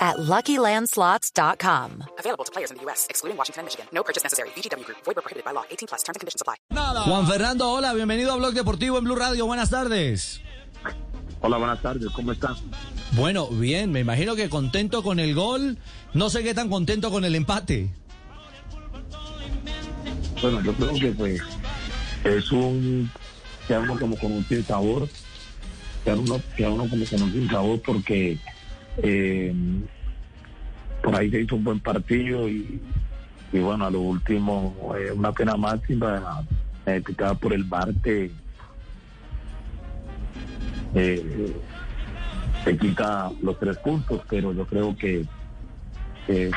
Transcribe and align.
at 0.00 0.16
LuckyLandSlots.com. 0.16 2.04
Available 2.18 2.44
to 2.44 2.52
players 2.52 2.70
in 2.70 2.78
the 2.78 2.82
U.S., 2.84 3.06
excluding 3.10 3.36
Washington 3.36 3.60
and 3.60 3.66
Michigan. 3.66 3.86
No 3.92 4.02
purchase 4.02 4.22
necessary. 4.22 4.48
VGW 4.56 4.84
Group. 4.86 4.98
Void 5.04 5.16
where 5.16 5.22
prohibited 5.22 5.44
by 5.44 5.52
law. 5.52 5.64
18 5.70 5.88
plus. 5.88 6.02
Terms 6.02 6.16
and 6.16 6.20
conditions 6.20 6.40
apply. 6.40 6.56
Juan 7.04 7.26
Fernando, 7.26 7.68
hola, 7.68 7.92
bienvenido 7.92 8.32
a 8.32 8.36
Blog 8.36 8.54
Deportivo 8.54 8.96
en 8.98 9.04
Blue 9.04 9.16
Radio. 9.16 9.46
Buenas 9.46 9.70
tardes. 9.70 10.40
Hola, 11.42 11.56
buenas 11.56 11.80
tardes, 11.80 12.10
¿cómo 12.10 12.32
están? 12.32 12.54
Bueno, 13.12 13.48
bien, 13.48 13.90
me 13.90 14.00
imagino 14.00 14.36
que 14.36 14.50
contento 14.50 15.02
con 15.02 15.18
el 15.18 15.34
gol. 15.34 15.78
No 16.12 16.28
sé 16.28 16.42
qué 16.42 16.52
tan 16.52 16.68
contento 16.68 17.10
con 17.10 17.24
el 17.24 17.34
empate. 17.34 17.88
Bueno, 20.42 20.60
yo 20.62 20.74
creo 20.74 20.92
que 20.94 21.12
pues 21.12 21.40
es 22.24 22.52
un 22.52 23.10
que 23.66 23.78
uno 23.78 23.98
como 23.98 24.18
con 24.18 24.32
un 24.32 24.64
sabor, 24.66 25.08
que 26.04 26.12
uno, 26.12 26.40
que 26.56 26.66
uno 26.66 26.88
como 26.88 27.04
con 27.06 27.22
un 27.22 27.48
sabor 27.50 27.80
porque 27.82 28.38
eh, 29.02 29.54
por 31.02 31.16
ahí 31.16 31.30
se 31.30 31.42
hizo 31.42 31.56
un 31.56 31.64
buen 31.64 31.80
partido 31.80 32.48
y, 32.48 32.80
bueno, 33.52 33.86
a 33.86 33.90
lo 33.90 34.00
último, 34.00 34.94
eh, 34.98 35.12
una 35.12 35.32
pena 35.32 35.56
máxima 35.56 36.44
eh, 36.86 37.02
por 37.40 37.52
el 37.52 37.64
Barte. 37.64 38.30
Eh, 40.94 41.56
se 42.64 42.76
quita 42.76 43.30
los 43.42 43.58
tres 43.58 43.78
puntos, 43.78 44.20
pero 44.28 44.52
yo 44.52 44.66
creo 44.66 44.96
que 44.96 45.24
eh, 46.28 46.50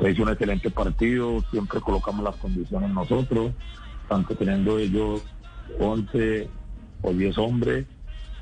es 0.00 0.18
un 0.18 0.28
excelente 0.28 0.70
partido, 0.70 1.42
siempre 1.50 1.80
colocamos 1.80 2.24
las 2.24 2.36
condiciones 2.36 2.90
nosotros, 2.90 3.52
tanto 4.08 4.34
teniendo 4.34 4.78
ellos 4.78 5.22
11 5.80 6.48
o 7.02 7.12
10 7.12 7.38
hombres, 7.38 7.86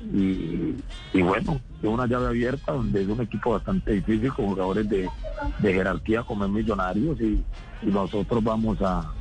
y, 0.01 0.75
y 1.13 1.21
bueno, 1.21 1.59
es 1.81 1.87
una 1.87 2.05
llave 2.05 2.27
abierta 2.27 2.73
donde 2.73 3.01
es 3.01 3.07
un 3.07 3.21
equipo 3.21 3.51
bastante 3.51 3.93
difícil 3.93 4.33
con 4.33 4.47
jugadores 4.47 4.89
de, 4.89 5.09
jerarquía 5.61 6.23
como 6.23 6.47
Millonarios 6.47 7.19
y, 7.21 7.43
nosotros 7.83 8.43
vamos 8.43 8.81
a, 8.81 9.11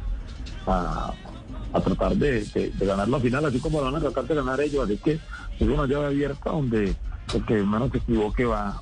a, 0.66 1.80
tratar 1.84 2.16
de, 2.16 2.44
de, 2.44 2.86
ganar 2.86 3.08
la 3.08 3.20
final, 3.20 3.44
así 3.44 3.58
como 3.60 3.82
van 3.82 3.96
a 3.96 4.00
tratar 4.00 4.24
de 4.24 4.34
ganar 4.34 4.60
ellos, 4.60 4.84
así 4.84 4.96
que 4.96 5.12
es 5.58 5.68
una 5.68 5.86
llave 5.86 6.06
abierta 6.06 6.50
donde 6.50 6.94
el 7.34 7.44
que 7.44 7.54
menos 7.62 7.90
se 7.90 7.98
equivoque 7.98 8.46
va, 8.46 8.80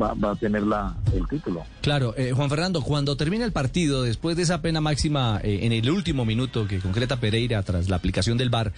va, 0.00 0.14
va 0.14 0.32
a 0.32 0.36
tener 0.36 0.62
la, 0.62 0.94
el 1.14 1.26
título. 1.28 1.64
Claro, 1.80 2.14
eh, 2.16 2.32
Juan 2.32 2.48
Fernando, 2.48 2.82
cuando 2.82 3.16
termina 3.16 3.44
el 3.44 3.52
partido, 3.52 4.02
después 4.02 4.36
de 4.36 4.42
esa 4.42 4.62
pena 4.62 4.80
máxima 4.80 5.40
eh, 5.42 5.60
en 5.62 5.72
el 5.72 5.90
último 5.90 6.24
minuto 6.24 6.66
que 6.66 6.78
concreta 6.78 7.18
Pereira 7.18 7.62
tras 7.62 7.88
la 7.88 7.96
aplicación 7.96 8.38
del 8.38 8.50
VAR, 8.50 8.72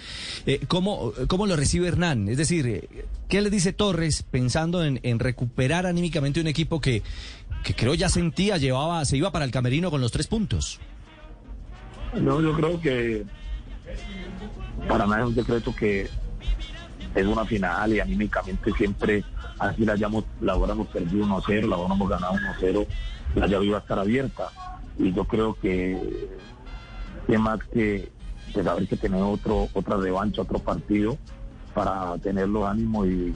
eh, 0.47 0.61
¿cómo, 0.69 1.13
¿cómo 1.29 1.47
lo 1.47 1.57
recibe 1.57 1.89
Hernán? 1.89 2.29
Es 2.29 2.39
decir, 2.39 2.67
eh, 2.67 3.07
¿qué 3.29 3.41
le 3.43 3.51
dice 3.51 3.73
Torres 3.73 4.23
pensando 4.23 4.85
en, 4.85 5.01
en 5.03 5.19
recuperar 5.19 5.87
anímicamente 5.87 6.41
un 6.41 6.47
equipo 6.47 6.81
que, 6.81 7.03
que 7.63 7.75
creo 7.75 7.95
ya 7.95 8.09
sentía, 8.09 8.57
llevaba, 8.59 9.05
se 9.05 9.17
iba 9.17 9.33
para 9.33 9.45
el 9.45 9.51
camerino 9.51 9.91
con 9.91 10.01
los 10.01 10.13
tres 10.13 10.27
puntos? 10.27 10.81
No, 12.15 12.41
yo 12.41 12.55
creo 12.55 12.81
que 12.81 13.25
para 14.89 15.07
nada 15.07 15.23
es 15.23 15.29
un 15.29 15.35
decreto 15.35 15.75
que 15.75 16.09
es 17.15 17.27
una 17.27 17.45
final 17.45 17.93
y 17.93 18.01
anímicamente 18.01 18.73
siempre 18.73 19.25
así 19.59 19.85
la 19.85 19.93
hayamos, 19.93 20.25
la 20.41 20.57
hubiéramos 20.57 20.89
perdido 20.89 21.27
1-0, 21.27 21.69
la 21.69 21.77
hubiéramos 21.77 22.09
ganado 22.09 22.35
1-0, 22.35 22.87
la 23.37 23.47
llave 23.47 23.67
iba 23.67 23.79
a 23.79 23.81
estar 23.81 23.99
abierta. 23.99 24.51
Y 24.99 25.13
yo 25.13 25.25
creo 25.25 25.55
que, 25.55 26.29
que 27.27 27.39
más 27.39 27.61
que, 27.73 28.11
que 28.53 28.63
saber 28.63 28.87
que 28.89 28.97
tener 28.97 29.23
otro, 29.23 29.69
otra 29.73 29.97
revancha, 29.97 30.43
otro 30.43 30.59
partido 30.59 31.19
para 31.75 32.17
tener 32.19 32.49
los 32.49 32.65
ánimos 32.67 33.07
y, 33.07 33.35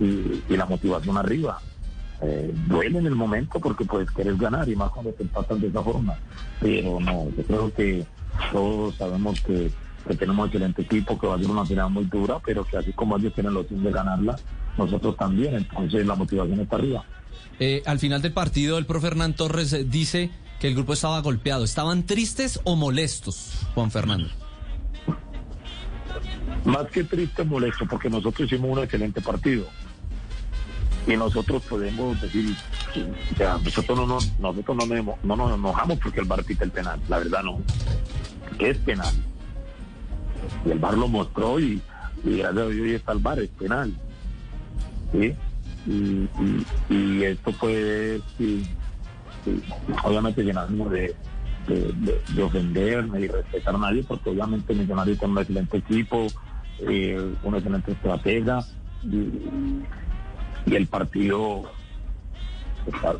y, 0.00 0.56
la 0.56 0.66
motivación 0.66 1.16
arriba. 1.16 1.60
Eh, 2.22 2.52
duele 2.66 2.98
en 2.98 3.06
el 3.06 3.14
momento 3.14 3.60
porque 3.60 3.84
puedes 3.84 4.10
querer 4.10 4.36
ganar 4.36 4.68
y 4.68 4.76
más 4.76 4.90
cuando 4.90 5.12
te 5.12 5.22
empatan 5.22 5.60
de 5.60 5.68
esa 5.68 5.82
forma. 5.82 6.16
Pero 6.60 7.00
no, 7.00 7.28
yo 7.36 7.42
creo 7.44 7.74
que 7.74 8.06
todos 8.52 8.94
sabemos 8.96 9.40
que 9.40 9.70
que 10.06 10.14
tenemos 10.14 10.46
excelente 10.46 10.82
equipo, 10.82 11.18
que 11.18 11.26
va 11.26 11.34
a 11.34 11.38
ser 11.38 11.48
una 11.48 11.64
final 11.64 11.90
muy 11.90 12.04
dura, 12.04 12.38
pero 12.44 12.64
que 12.64 12.76
así 12.76 12.92
como 12.92 13.16
ellos 13.16 13.32
tienen 13.34 13.54
los 13.54 13.64
opción 13.64 13.82
de 13.82 13.92
ganarla, 13.92 14.36
nosotros 14.76 15.16
también, 15.16 15.54
entonces 15.54 16.06
la 16.06 16.14
motivación 16.14 16.60
está 16.60 16.76
arriba. 16.76 17.04
Eh, 17.58 17.82
al 17.86 17.98
final 17.98 18.22
del 18.22 18.32
partido, 18.32 18.78
el 18.78 18.86
profe 18.86 19.08
Hernán 19.08 19.34
Torres 19.34 19.72
eh, 19.72 19.84
dice 19.84 20.30
que 20.58 20.68
el 20.68 20.74
grupo 20.74 20.94
estaba 20.94 21.20
golpeado. 21.20 21.64
¿Estaban 21.64 22.04
tristes 22.04 22.60
o 22.64 22.76
molestos, 22.76 23.66
Juan 23.74 23.90
Fernando? 23.90 24.28
Más 26.64 26.86
que 26.88 27.04
triste, 27.04 27.44
molesto, 27.44 27.86
porque 27.86 28.10
nosotros 28.10 28.50
hicimos 28.50 28.70
un 28.70 28.84
excelente 28.84 29.20
partido. 29.20 29.66
Y 31.06 31.16
nosotros 31.16 31.62
podemos 31.62 32.20
decir, 32.20 32.54
o 33.32 33.36
sea, 33.36 33.58
nosotros 33.62 33.98
no, 33.98 34.06
nos, 34.06 34.38
nosotros 34.38 34.76
no, 34.76 34.86
nos, 34.86 35.24
no 35.24 35.36
nos 35.36 35.54
enojamos 35.54 35.98
porque 35.98 36.20
el 36.20 36.26
bar 36.26 36.44
el 36.46 36.70
penal, 36.70 37.00
la 37.08 37.18
verdad 37.18 37.42
no. 37.42 37.58
Es 38.58 38.76
penal 38.78 39.14
y 40.64 40.70
el 40.70 40.78
bar 40.78 40.96
lo 40.96 41.08
mostró 41.08 41.58
y, 41.60 41.80
y 42.24 42.38
gracias 42.38 42.76
ya 42.76 42.96
está 42.96 43.12
el 43.12 43.18
bar, 43.18 43.38
es 43.38 43.48
penal. 43.50 43.92
Y, 45.12 45.34
y, 45.86 47.22
esto 47.24 47.52
sí, 48.38 48.66
obviamente 50.04 50.42
llenarnos 50.42 50.90
de, 50.90 51.14
de, 51.66 51.92
de, 51.92 52.20
de, 52.34 52.42
ofenderme 52.42 53.20
y 53.22 53.28
respetar 53.28 53.74
a 53.74 53.78
nadie, 53.78 54.04
porque 54.04 54.30
obviamente 54.30 54.74
Millonarios 54.74 55.18
tiene 55.18 55.32
un 55.32 55.38
excelente 55.38 55.78
equipo, 55.78 56.26
eh, 56.80 57.34
una 57.42 57.58
excelente 57.58 57.92
estratega, 57.92 58.64
y, 59.04 60.74
el 60.74 60.86
partido 60.86 61.64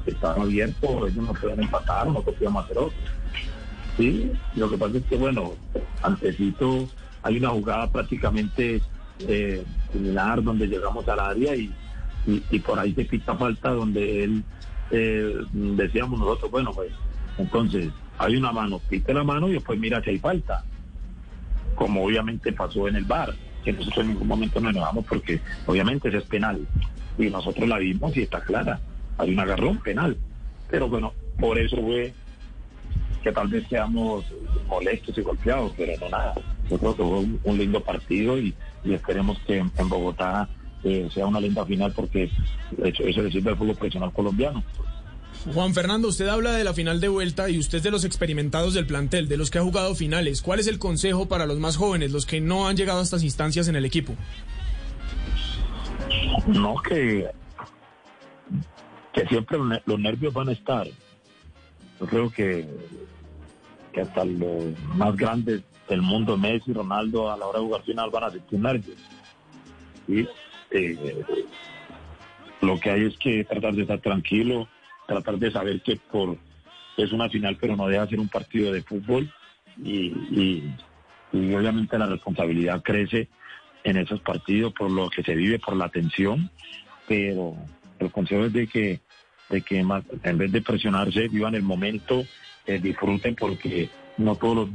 está, 0.07 0.33
abierto, 0.33 1.07
ellos 1.07 1.25
no 1.25 1.33
pueden 1.34 1.62
empatar, 1.62 2.07
nosotros 2.07 2.37
podemos 2.37 2.65
hacer 2.65 2.78
otro. 2.78 2.99
Sí, 3.97 4.33
lo 4.55 4.71
que 4.71 4.78
pasa 4.78 4.99
es 4.99 5.05
que, 5.05 5.17
bueno, 5.17 5.55
antecito 6.03 6.89
hay 7.23 7.37
una 7.37 7.51
jugada 7.51 7.91
prácticamente 7.91 8.81
eh, 9.21 9.65
similar 9.93 10.43
donde 10.43 10.67
llegamos 10.67 11.07
al 11.09 11.21
área 11.21 11.55
y, 11.55 11.71
por 12.65 12.79
ahí 12.79 12.93
se 12.93 13.05
pita 13.05 13.35
falta 13.35 13.71
donde 13.71 14.25
él 14.25 14.45
eh, 14.91 15.35
decíamos 15.53 16.19
nosotros, 16.19 16.51
bueno, 16.51 16.73
pues 16.73 16.93
entonces 17.39 17.89
hay 18.19 18.37
una 18.37 18.53
mano, 18.53 18.79
pite 18.89 19.15
la 19.15 19.25
mano 19.25 19.49
y 19.49 19.55
después 19.55 19.79
mira 19.79 20.03
si 20.03 20.11
hay 20.11 20.19
falta, 20.19 20.65
como 21.75 22.05
obviamente 22.05 22.53
pasó 22.53 22.89
en 22.89 22.97
el 22.97 23.05
bar, 23.05 23.35
que 23.65 23.73
nosotros 23.73 24.05
en 24.05 24.09
ningún 24.09 24.29
momento 24.29 24.61
nos 24.61 24.75
enojamos 24.75 25.07
porque 25.07 25.41
obviamente 25.67 26.09
ese 26.09 26.19
es 26.19 26.25
penal 26.25 26.67
y 27.19 27.31
nosotros 27.31 27.69
la 27.69 27.79
vimos 27.79 28.17
y 28.17 28.23
está 28.23 28.41
clara, 28.41 28.81
hay 29.19 29.33
un 29.33 29.41
agarrón 29.41 29.79
penal, 29.79 30.17
pero 30.69 30.89
bueno, 30.89 31.13
por 31.39 31.59
eso 31.59 31.77
fue 31.77 32.13
que 33.23 33.33
tal 33.33 33.49
vez 33.49 33.67
seamos 33.69 34.25
molestos 34.67 35.17
y 35.17 35.23
golpeados, 35.23 35.73
pero 35.77 35.93
no 36.01 36.09
nada. 36.09 36.35
Yo 36.71 36.79
creo 36.79 36.97
que 36.97 37.03
fue 37.03 37.19
un, 37.19 37.41
un 37.43 37.59
lindo 37.59 37.83
partido 37.83 38.39
y, 38.39 38.55
y, 38.85 38.95
esperemos 38.95 39.39
que 39.47 39.59
en, 39.59 39.71
en 39.77 39.89
Bogotá 39.89 40.49
eh, 40.85 41.09
sea 41.13 41.27
una 41.27 41.41
linda 41.41 41.65
final 41.67 41.93
porque 41.93 42.31
eso, 42.83 43.03
eso 43.05 43.23
le 43.23 43.31
sirve 43.31 43.51
al 43.51 43.57
fútbol 43.57 43.77
profesional 43.77 44.13
colombiano. 44.13 44.63
Juan 45.55 45.73
Fernando, 45.73 46.09
usted 46.09 46.29
habla 46.29 46.53
de 46.53 46.65
la 46.65 46.75
final 46.75 47.01
de 47.01 47.09
vuelta 47.09 47.49
y 47.49 47.59
usted 47.59 47.79
es 47.79 47.85
de 47.85 47.91
los 47.91 48.05
experimentados 48.05 48.75
del 48.75 48.87
plantel, 48.87 49.27
de 49.27 49.39
los 49.39 49.51
que 49.51 49.59
ha 49.59 49.63
jugado 49.63 49.95
finales. 49.95 50.43
¿Cuál 50.43 50.61
es 50.61 50.67
el 50.67 50.79
consejo 50.79 51.28
para 51.28 51.47
los 51.47 51.59
más 51.59 51.77
jóvenes, 51.77 52.13
los 52.13 52.27
que 52.27 52.41
no 52.41 52.69
han 52.69 52.77
llegado 52.77 53.01
a 53.01 53.03
estas 53.03 53.23
instancias 53.23 53.66
en 53.69 53.77
el 53.77 53.87
equipo? 53.87 54.15
No, 56.47 56.77
que, 56.87 57.27
que 59.15 59.27
siempre 59.27 59.59
los 59.87 59.99
nervios 59.99 60.34
van 60.34 60.51
a 60.51 60.53
estar. 60.53 60.87
Yo 62.01 62.07
creo 62.07 62.31
que, 62.31 62.66
que 63.92 64.01
hasta 64.03 64.25
los 64.25 64.78
más 64.95 65.16
grandes 65.16 65.63
del 65.89 66.03
mundo, 66.03 66.37
Messi, 66.37 66.72
Ronaldo, 66.72 67.31
a 67.31 67.37
la 67.37 67.47
hora 67.47 67.59
de 67.59 67.65
jugar 67.65 67.83
final 67.83 68.10
van 68.10 68.25
a 68.25 68.31
sentir 68.31 68.59
nervios. 68.59 68.97
Eh, 70.71 71.25
lo 72.60 72.78
que 72.78 72.91
hay 72.91 73.07
es 73.07 73.16
que 73.19 73.45
tratar 73.45 73.75
de 73.75 73.83
estar 73.83 74.01
tranquilo, 74.01 74.69
tratar 75.07 75.39
de 75.39 75.51
saber 75.51 75.83
que 75.83 75.97
por 75.97 76.37
es 76.97 77.13
una 77.13 77.28
final, 77.28 77.57
pero 77.60 77.77
no 77.77 77.89
deja 77.89 78.07
ser 78.07 78.21
un 78.21 78.28
partido 78.28 78.72
de 78.72 78.83
fútbol 78.83 79.33
y, 79.83 80.09
y, 80.31 80.75
y 81.33 81.54
obviamente 81.54 81.98
la 81.98 82.07
responsabilidad 82.07 82.83
crece 82.83 83.28
en 83.84 83.97
esos 83.97 84.21
partidos 84.21 84.72
por 84.75 84.91
lo 84.91 85.09
que 85.09 85.22
se 85.22 85.34
vive, 85.34 85.59
por 85.59 85.77
la 85.77 85.89
tensión, 85.89 86.51
pero 87.09 87.57
el 87.98 88.10
consejo 88.10 88.45
es 88.45 88.53
de 88.53 88.66
que, 88.66 89.01
de 89.48 89.63
que 89.63 89.83
más, 89.83 90.04
en 90.22 90.39
vez 90.39 90.53
de 90.53 90.60
presionarse, 90.60 91.28
vivan 91.28 91.54
el 91.54 91.63
momento, 91.63 92.25
eh, 92.75 92.78
disfruten 92.78 93.34
porque 93.34 93.89
no 94.19 94.34
todos 94.37 94.57
los, 94.57 94.69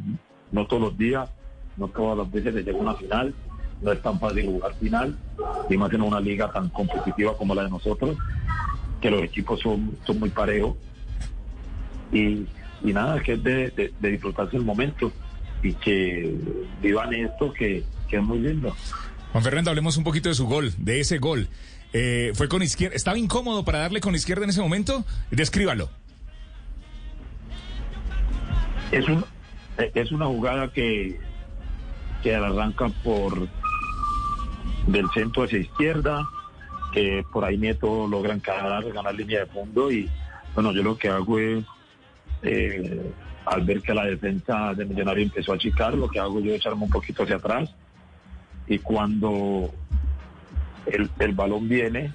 no 0.51 0.65
todos 0.67 0.81
los 0.81 0.97
días, 0.97 1.29
no 1.77 1.87
todas 1.87 2.17
las 2.17 2.31
veces 2.31 2.53
se 2.53 2.63
llega 2.63 2.77
una 2.77 2.95
final, 2.95 3.33
no 3.81 3.91
es 3.91 4.01
tan 4.01 4.19
fácil 4.19 4.45
jugar 4.47 4.73
final, 4.75 5.17
y 5.69 5.77
más 5.77 5.91
en 5.93 6.01
una 6.01 6.19
liga 6.19 6.51
tan 6.51 6.69
competitiva 6.69 7.37
como 7.37 7.53
la 7.55 7.63
de 7.63 7.69
nosotros, 7.69 8.17
que 9.01 9.09
los 9.09 9.23
equipos 9.23 9.59
son, 9.61 9.97
son 10.05 10.19
muy 10.19 10.29
parejos. 10.29 10.75
Y, 12.11 12.45
y 12.83 12.93
nada, 12.93 13.21
que 13.21 13.33
es 13.33 13.43
de, 13.43 13.69
de- 13.71 13.93
de 13.99 14.09
disfrutarse 14.11 14.55
el 14.57 14.63
momento 14.63 15.11
y 15.63 15.73
que 15.73 16.35
vivan 16.81 17.13
esto 17.13 17.51
que, 17.53 17.83
que 18.07 18.17
es 18.17 18.23
muy 18.23 18.39
lindo. 18.39 18.75
Juan 19.31 19.43
Fernando, 19.43 19.69
hablemos 19.71 19.97
un 19.97 20.03
poquito 20.03 20.29
de 20.29 20.35
su 20.35 20.45
gol, 20.47 20.71
de 20.77 20.99
ese 21.01 21.17
gol. 21.17 21.47
Eh, 21.93 22.31
fue 22.35 22.47
con 22.47 22.61
izquierda. 22.61 22.95
¿Estaba 22.95 23.17
incómodo 23.17 23.63
para 23.65 23.79
darle 23.79 23.99
con 24.01 24.15
izquierda 24.15 24.43
en 24.43 24.49
ese 24.49 24.61
momento? 24.61 25.05
Descríbalo. 25.31 25.89
Es, 28.91 29.07
un, 29.07 29.25
es 29.77 30.11
una 30.11 30.25
jugada 30.25 30.71
que, 30.71 31.19
que 32.23 32.35
arranca 32.35 32.89
por 33.03 33.47
del 34.87 35.09
centro 35.13 35.43
hacia 35.43 35.59
izquierda, 35.59 36.27
que 36.93 37.23
por 37.31 37.43
ahí 37.43 37.57
Nieto 37.57 38.07
logra 38.07 38.33
encarar, 38.33 38.91
ganar 38.91 39.15
línea 39.15 39.41
de 39.41 39.45
fondo 39.47 39.91
y 39.91 40.09
bueno, 40.53 40.71
yo 40.71 40.83
lo 40.83 40.97
que 40.97 41.09
hago 41.09 41.39
es, 41.39 41.65
eh, 42.43 43.11
al 43.45 43.61
ver 43.65 43.81
que 43.81 43.93
la 43.93 44.05
defensa 44.05 44.73
de 44.73 44.85
Millonario 44.85 45.23
empezó 45.23 45.51
a 45.51 45.55
achicar, 45.55 45.93
lo 45.95 46.07
que 46.07 46.19
hago 46.19 46.39
yo 46.39 46.51
es 46.53 46.59
echarme 46.59 46.83
un 46.83 46.89
poquito 46.89 47.23
hacia 47.23 47.35
atrás 47.35 47.73
y 48.67 48.79
cuando 48.79 49.71
el, 50.85 51.09
el 51.19 51.33
balón 51.33 51.67
viene 51.67 52.13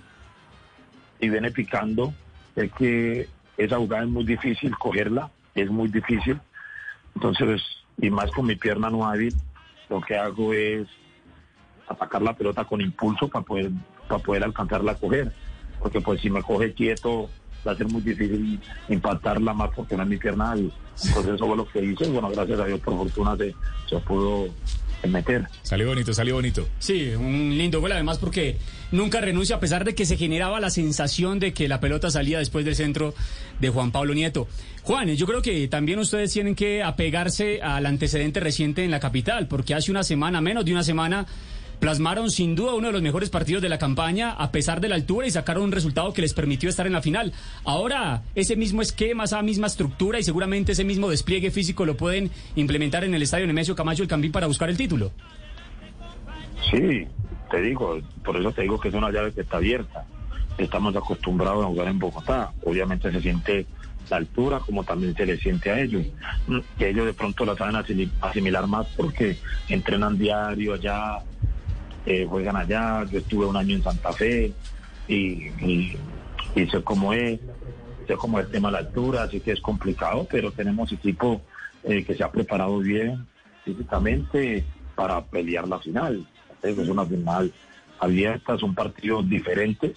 y 1.20 1.28
viene 1.28 1.50
picando, 1.50 2.14
es 2.56 2.72
que 2.72 3.28
esa 3.56 3.76
jugada 3.76 4.04
es 4.04 4.08
muy 4.08 4.24
difícil 4.24 4.76
cogerla, 4.76 5.30
es 5.54 5.70
muy 5.70 5.88
difícil. 5.88 6.40
Entonces, 7.14 7.62
y 7.98 8.10
más 8.10 8.30
con 8.30 8.46
mi 8.46 8.56
pierna 8.56 8.90
no 8.90 9.06
hábil, 9.06 9.34
lo 9.88 10.00
que 10.00 10.16
hago 10.16 10.52
es 10.52 10.88
atacar 11.88 12.22
la 12.22 12.34
pelota 12.34 12.64
con 12.64 12.80
impulso 12.80 13.28
para 13.28 13.44
poder, 13.44 13.70
para 14.08 14.22
poder 14.22 14.44
alcanzarla 14.44 14.92
a 14.92 14.98
coger. 14.98 15.32
Porque 15.80 16.00
pues 16.00 16.20
si 16.20 16.30
me 16.30 16.42
coge 16.42 16.72
quieto 16.74 17.30
va 17.66 17.72
a 17.72 17.76
ser 17.76 17.86
muy 17.86 18.02
difícil 18.02 18.60
impactarla 18.88 19.52
más 19.52 19.70
porque 19.74 19.96
no 19.96 20.02
es 20.02 20.08
mi 20.08 20.16
pierna 20.16 20.52
hábil. 20.52 20.72
Entonces 21.04 21.34
eso 21.34 21.46
fue 21.46 21.56
lo 21.56 21.68
que 21.68 21.82
hice. 21.82 22.04
y 22.06 22.10
Bueno, 22.10 22.30
gracias 22.30 22.60
a 22.60 22.66
Dios 22.66 22.80
por 22.80 22.96
fortuna 22.96 23.36
se, 23.36 23.54
se 23.88 23.98
pudo 24.00 24.48
meter. 25.08 25.46
Salió 25.62 25.88
bonito, 25.88 26.12
salió 26.12 26.34
bonito. 26.34 26.68
Sí, 26.78 27.10
un 27.16 27.56
lindo 27.56 27.80
gol 27.80 27.92
además 27.92 28.18
porque 28.18 28.58
nunca 28.92 29.20
renuncia 29.20 29.56
a 29.56 29.60
pesar 29.60 29.84
de 29.84 29.94
que 29.94 30.04
se 30.04 30.16
generaba 30.16 30.60
la 30.60 30.70
sensación 30.70 31.38
de 31.38 31.52
que 31.52 31.68
la 31.68 31.80
pelota 31.80 32.10
salía 32.10 32.38
después 32.38 32.64
del 32.64 32.74
centro 32.74 33.14
de 33.60 33.68
Juan 33.70 33.92
Pablo 33.92 34.14
Nieto. 34.14 34.48
Juan, 34.82 35.08
yo 35.14 35.26
creo 35.26 35.42
que 35.42 35.68
también 35.68 35.98
ustedes 35.98 36.32
tienen 36.32 36.54
que 36.54 36.82
apegarse 36.82 37.62
al 37.62 37.86
antecedente 37.86 38.40
reciente 38.40 38.84
en 38.84 38.90
la 38.90 39.00
capital, 39.00 39.46
porque 39.46 39.74
hace 39.74 39.90
una 39.90 40.02
semana, 40.02 40.40
menos 40.40 40.64
de 40.64 40.72
una 40.72 40.82
semana, 40.82 41.26
plasmaron 41.80 42.30
sin 42.30 42.54
duda 42.54 42.74
uno 42.74 42.88
de 42.88 42.92
los 42.92 43.02
mejores 43.02 43.30
partidos 43.30 43.62
de 43.62 43.68
la 43.68 43.78
campaña 43.78 44.30
a 44.32 44.52
pesar 44.52 44.80
de 44.80 44.88
la 44.88 44.94
altura 44.94 45.26
y 45.26 45.30
sacaron 45.30 45.64
un 45.64 45.72
resultado 45.72 46.12
que 46.12 46.22
les 46.22 46.34
permitió 46.34 46.68
estar 46.68 46.86
en 46.86 46.92
la 46.92 47.02
final. 47.02 47.32
Ahora, 47.64 48.22
ese 48.34 48.54
mismo 48.54 48.82
esquema, 48.82 49.24
esa 49.24 49.42
misma 49.42 49.66
estructura 49.66 50.18
y 50.18 50.22
seguramente 50.22 50.72
ese 50.72 50.84
mismo 50.84 51.08
despliegue 51.10 51.50
físico 51.50 51.84
lo 51.84 51.96
pueden 51.96 52.30
implementar 52.54 53.02
en 53.04 53.14
el 53.14 53.22
estadio 53.22 53.46
Nemesio 53.46 53.74
Camacho 53.74 54.02
el 54.02 54.08
Campín 54.08 54.30
para 54.30 54.46
buscar 54.46 54.68
el 54.70 54.76
título. 54.76 55.10
Sí, 56.70 57.06
te 57.50 57.60
digo, 57.62 57.98
por 58.24 58.36
eso 58.36 58.52
te 58.52 58.62
digo 58.62 58.78
que 58.78 58.88
es 58.88 58.94
una 58.94 59.10
llave 59.10 59.32
que 59.32 59.40
está 59.40 59.56
abierta. 59.56 60.04
Estamos 60.58 60.94
acostumbrados 60.94 61.64
a 61.64 61.68
jugar 61.68 61.88
en 61.88 61.98
Bogotá. 61.98 62.52
Obviamente 62.64 63.10
se 63.10 63.20
siente 63.20 63.66
la 64.10 64.16
altura 64.18 64.58
como 64.60 64.84
también 64.84 65.14
se 65.14 65.24
le 65.24 65.38
siente 65.38 65.70
a 65.70 65.80
ellos. 65.80 66.04
Mm, 66.46 66.58
Que 66.78 66.90
ellos 66.90 67.06
de 67.06 67.14
pronto 67.14 67.44
la 67.44 67.56
saben 67.56 67.76
asimi- 67.76 68.10
asimilar 68.20 68.66
más 68.66 68.86
porque 68.96 69.38
entrenan 69.68 70.18
diario 70.18 70.74
allá, 70.74 71.18
eh, 72.06 72.26
juegan 72.28 72.56
allá. 72.56 73.04
Yo 73.10 73.18
estuve 73.18 73.46
un 73.46 73.56
año 73.56 73.76
en 73.76 73.82
Santa 73.82 74.12
Fe 74.12 74.52
y, 75.08 75.14
y- 75.60 75.96
y 76.54 76.66
sé 76.68 76.82
cómo 76.82 77.12
es, 77.12 77.38
sé 78.06 78.14
cómo 78.16 78.38
es 78.40 78.46
el 78.46 78.50
tema 78.52 78.68
de 78.68 78.72
la 78.72 78.78
altura, 78.78 79.22
así 79.24 79.40
que 79.40 79.52
es 79.52 79.60
complicado, 79.60 80.26
pero 80.30 80.50
tenemos 80.52 80.90
equipo 80.92 81.40
eh, 81.84 82.04
que 82.04 82.14
se 82.14 82.24
ha 82.24 82.30
preparado 82.30 82.78
bien 82.78 83.26
físicamente 83.64 84.64
para 84.96 85.24
pelear 85.24 85.68
la 85.68 85.78
final. 85.78 86.26
Es 86.62 86.76
una 86.76 87.06
final 87.06 87.52
abierta, 87.98 88.58
son 88.58 88.74
partidos 88.74 89.28
diferentes, 89.28 89.96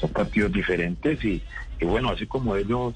son 0.00 0.10
partidos 0.10 0.52
diferentes 0.52 1.22
y, 1.24 1.42
y 1.80 1.84
bueno, 1.84 2.10
así 2.10 2.26
como 2.26 2.56
ellos 2.56 2.94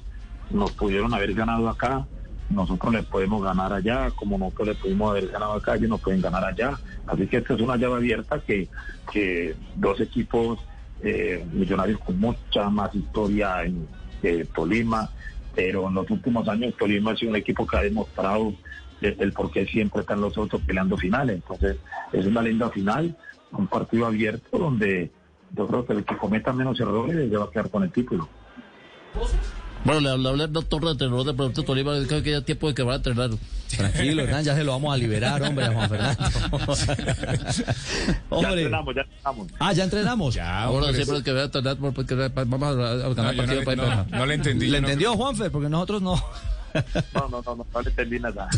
nos 0.49 0.71
pudieron 0.73 1.13
haber 1.13 1.33
ganado 1.33 1.69
acá, 1.69 2.07
nosotros 2.53 2.93
les 2.93 3.05
podemos 3.05 3.43
ganar 3.43 3.73
allá, 3.73 4.11
como 4.11 4.37
nosotros 4.37 4.69
les 4.69 4.77
pudimos 4.77 5.11
haber 5.11 5.27
ganado 5.27 5.53
acá, 5.53 5.75
ellos 5.75 5.89
nos 5.89 6.01
pueden 6.01 6.21
ganar 6.21 6.43
allá. 6.43 6.79
Así 7.07 7.27
que 7.27 7.37
esta 7.37 7.53
es 7.53 7.61
una 7.61 7.77
llave 7.77 7.95
abierta 7.95 8.39
que, 8.39 8.69
que 9.11 9.55
dos 9.75 9.99
equipos 9.99 10.59
eh, 11.01 11.45
millonarios 11.51 11.99
con 11.99 12.19
mucha 12.19 12.69
más 12.69 12.93
historia 12.95 13.63
en 13.63 13.87
eh, 14.21 14.45
Tolima, 14.53 15.09
pero 15.55 15.87
en 15.87 15.95
los 15.95 16.09
últimos 16.09 16.47
años 16.47 16.73
Tolima 16.77 17.11
ha 17.11 17.17
sido 17.17 17.31
un 17.31 17.37
equipo 17.37 17.67
que 17.67 17.77
ha 17.77 17.81
demostrado 17.81 18.53
el, 19.01 19.15
el 19.19 19.33
por 19.33 19.51
qué 19.51 19.65
siempre 19.65 20.01
están 20.01 20.21
los 20.21 20.37
otros 20.37 20.61
peleando 20.61 20.97
finales. 20.97 21.35
Entonces, 21.35 21.77
es 22.11 22.25
una 22.25 22.41
linda 22.41 22.69
final, 22.69 23.15
un 23.51 23.67
partido 23.67 24.05
abierto 24.05 24.57
donde 24.57 25.11
yo 25.55 25.67
creo 25.67 25.85
que 25.85 25.93
el 25.93 26.05
que 26.05 26.17
cometa 26.17 26.53
menos 26.53 26.79
errores 26.79 27.29
ya 27.29 27.39
va 27.39 27.45
a 27.45 27.51
quedar 27.51 27.69
con 27.69 27.83
el 27.83 27.91
título. 27.91 28.27
Bueno, 29.85 29.99
le 29.99 30.09
hablé 30.29 30.43
al 30.45 30.53
doctor 30.53 30.83
de 30.85 30.91
entrenador 30.91 31.25
de 31.25 31.33
Producto 31.33 31.63
Tolima, 31.63 31.91
creo 32.07 32.23
que 32.23 32.31
ya 32.31 32.37
es 32.37 32.45
tiempo 32.45 32.69
de 32.69 32.73
que 32.73 32.83
va 32.83 32.93
a 32.93 32.95
entrenar. 32.97 33.31
Tranquilo, 33.75 34.23
Hernán, 34.23 34.43
ya 34.43 34.55
se 34.55 34.63
lo 34.63 34.71
vamos 34.71 34.93
a 34.93 34.97
liberar, 34.97 35.41
hombre, 35.41 35.65
a 35.65 35.73
Juan 35.73 35.89
Fernando. 35.89 36.23
Ya 38.41 38.49
entrenamos, 38.49 38.95
ya 38.95 39.01
entrenamos. 39.01 39.47
Ah, 39.59 39.73
ya 39.73 39.83
entrenamos. 39.83 40.33
Ya, 40.35 40.63
Ahora 40.63 40.87
hombre, 40.87 41.03
siempre 41.03 41.23
que 41.23 41.31
va 41.33 41.41
a 41.41 41.45
entrenar, 41.45 41.77
porque 41.77 42.15
vamos 42.15 42.63
a, 42.63 42.71
no, 42.75 43.15
ganar 43.15 43.35
no, 43.35 43.37
partido 43.37 43.59
le- 43.59 43.65
para 43.65 43.83
ir 43.83 43.89
no, 44.11 44.17
no 44.17 44.25
le 44.25 44.33
entendí. 44.35 44.67
¿Le 44.67 44.81
no- 44.81 44.87
entendió, 44.87 45.15
Juanfer? 45.15 45.51
Porque 45.51 45.69
nosotros 45.69 46.01
no. 46.01 46.23
No, 47.13 47.27
no, 47.27 47.41
no, 47.45 47.55
no, 47.55 47.65
no 47.73 47.81
le 47.81 47.89
entendí 47.89 48.19
nada. 48.19 48.49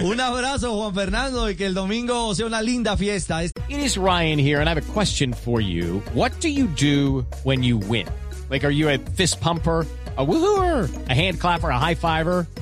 Un 0.00 0.20
abrazo, 0.20 0.74
Juan 0.76 0.94
Fernando, 0.94 1.50
y 1.50 1.56
que 1.56 1.66
el 1.66 1.74
domingo 1.74 2.34
sea 2.34 2.46
una 2.46 2.62
linda 2.62 2.96
fiesta. 2.96 3.44
It 3.44 3.52
is 3.68 3.96
Ryan 3.96 4.38
here, 4.38 4.60
and 4.60 4.68
I 4.68 4.74
have 4.74 4.88
a 4.88 4.92
question 4.92 5.32
for 5.32 5.60
you. 5.60 6.00
What 6.14 6.32
do 6.40 6.48
you 6.48 6.66
do 6.68 7.24
when 7.44 7.62
you 7.62 7.78
win? 7.78 8.06
Like, 8.50 8.64
are 8.64 8.70
you 8.72 8.88
a 8.88 8.98
fist 8.98 9.40
pumper? 9.40 9.86
A 10.18 10.26
woohooer, 10.26 10.90
a 11.08 11.14
hand 11.14 11.40
clapper, 11.40 11.70
a 11.70 11.78
high 11.78 11.94
fiver. 11.94 12.46